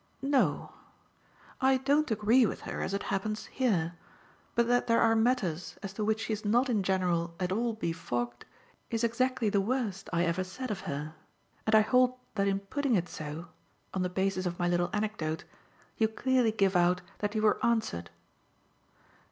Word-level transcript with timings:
"No. 0.23 0.71
I 1.61 1.77
don't 1.77 2.09
agree 2.09 2.43
with 2.47 2.61
her, 2.61 2.81
as 2.81 2.91
it 2.95 3.03
happens, 3.13 3.45
here; 3.45 3.99
but 4.55 4.65
that 4.67 4.87
there 4.87 4.99
are 4.99 5.15
matters 5.15 5.77
as 5.83 5.93
to 5.93 6.03
which 6.03 6.21
she's 6.21 6.43
not 6.43 6.71
in 6.71 6.81
general 6.81 7.35
at 7.39 7.51
all 7.51 7.73
befogged 7.73 8.43
is 8.89 9.03
exactly 9.03 9.47
the 9.51 9.61
worst 9.61 10.09
I 10.11 10.23
ever 10.25 10.43
said 10.43 10.71
of 10.71 10.79
her. 10.89 11.13
And 11.67 11.75
I 11.75 11.81
hold 11.81 12.15
that 12.33 12.47
in 12.47 12.61
putting 12.61 12.95
it 12.95 13.07
so 13.09 13.49
on 13.93 14.01
the 14.01 14.09
basis 14.09 14.47
of 14.47 14.57
my 14.57 14.67
little 14.67 14.89
anecdote 14.91 15.43
you 15.99 16.07
clearly 16.07 16.51
give 16.51 16.75
out 16.75 17.01
that 17.19 17.35
you're 17.35 17.63
answered." 17.63 18.09